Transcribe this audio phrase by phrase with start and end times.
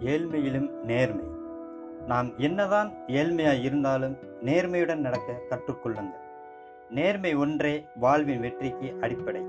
[0.00, 1.24] ஏழ்மையிலும் நேர்மை.
[2.06, 6.20] நாம் என்னதான் ஏழ்மையாய் இருந்தாலும் நேர்மையுடன் நடக்க கற்றுக்கொள்ளுங்கள்.
[6.90, 9.42] நேர்மை ஒன்றே வாழ்வின் வெற்றிக்கு அடிப்படை.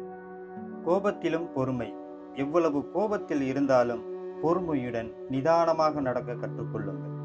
[0.85, 1.93] கோபத்திலும் பொறுமை.
[2.33, 4.03] எவ்வளவு கோபத்தில் இருந்தாலும்
[4.41, 7.19] பொறுமையுடன் நிதானமாக நடக்க கற்றுக்கொள்ளுங்கள்.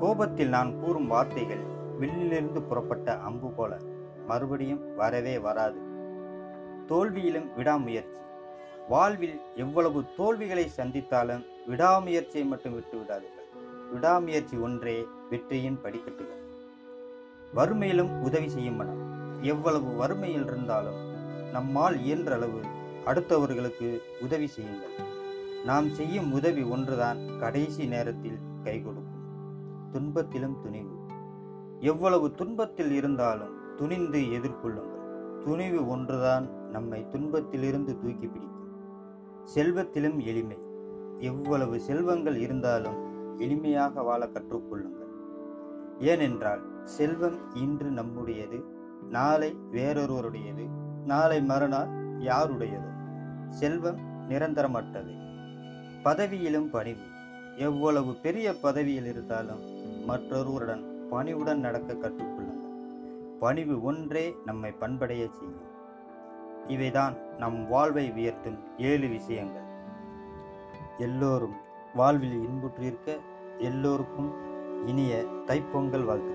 [0.00, 1.62] கோபத்தில் நான் கூறும் வார்த்தைகள்
[2.00, 3.76] வில்லிலிருந்து புறப்பட்ட அம்பு போல
[4.26, 5.80] மறுபடியும் வரவே வராது.
[6.86, 8.20] தோல்வியிலும் விடாமுயற்சி.
[8.88, 13.92] வாழ்வில் எவ்வளவு தோல்விகளை சந்தித்தாலும் விடாமுயற்சியை மட்டும் விட்டு விடாதீர்கள்.
[13.92, 16.40] விடாமுயற்சி ஒன்றே வெற்றியின் படிக்கட்டுகள்.
[17.54, 19.42] வறுமையிலும் உதவி செய்யும் மனம்.
[19.42, 21.14] எவ்வளவு வறுமையில் இருந்தாலும்
[21.50, 22.60] நம்மால் இயன்ற அளவு
[23.06, 24.90] அடுத்தவர்களுக்கு உதவி செய்யுங்கள்.
[25.64, 29.18] நாம் செய்யும் உதவி ஒன்றுதான் கடைசி நேரத்தில் கை கொடுக்கும்.
[29.92, 30.94] துன்பத்திலும் துணிவு.
[31.80, 35.38] எவ்வளவு துன்பத்தில் இருந்தாலும் துணிந்து எதிர்கொள்ளுங்கள்.
[35.38, 38.58] துணிவு ஒன்றுதான் நம்மை துன்பத்திலிருந்து தூக்கி பிடிக்கும்.
[39.54, 40.68] செல்வத்திலும் எளிமை.
[41.20, 42.98] எவ்வளவு செல்வங்கள் இருந்தாலும்
[43.38, 45.10] எளிமையாக வாழ கற்றுக்கொள்ளுங்கள்.
[45.98, 48.64] ஏனென்றால் செல்வம் இன்று நம்முடையது
[49.08, 50.68] நாளை வேறொருவருடையது
[51.04, 52.90] நாளை மறுநாள் யாருடையதோ.
[53.50, 55.12] செல்வம் நிரந்தரமற்றது.
[56.02, 57.02] பதவியிலும் பணிவு.
[57.56, 59.62] எவ்வளவு பெரிய பதவியில் இருந்தாலும்
[60.06, 62.68] மற்றொருவருடன் பணிவுடன் நடக்க கற்றுக்கொள்ளுங்கள்.
[63.38, 65.68] பணிவு ஒன்றே நம்மை பண்படைய செய்யும்.
[66.68, 69.68] இவைதான் நம் வாழ்வை உயர்த்தும் ஏழு விஷயங்கள்.
[71.00, 71.56] எல்லோரும்
[71.94, 73.10] வாழ்வில் இன்புற்றிருக்க
[73.58, 74.30] எல்லோருக்கும்
[74.86, 75.12] இனிய
[75.46, 76.34] தைப்பொங்கல் வாழ்த்து